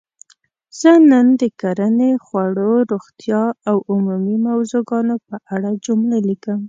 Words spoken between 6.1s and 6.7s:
لیکم.